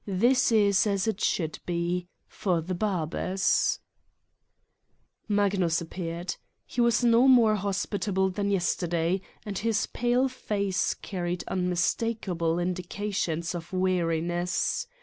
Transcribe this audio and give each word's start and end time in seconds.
This 0.07 0.51
is 0.51 0.87
as 0.87 1.05
it 1.07 1.21
should 1.21 1.59
be 1.67 2.07
for 2.27 2.59
the 2.59 2.73
barbers!" 2.73 3.79
Magnus 5.27 5.79
appeared. 5.79 6.37
He 6.65 6.81
was 6.81 7.03
no 7.03 7.27
more 7.27 7.53
hospitable 7.53 8.31
than 8.31 8.49
yesterday 8.49 9.21
and 9.45 9.59
his 9.59 9.85
pale 9.85 10.27
face 10.27 10.95
carried 10.95 11.43
unmis 11.47 11.95
takable 11.95 12.59
indications 12.59 13.53
of 13.53 13.71
weariness. 13.71 14.87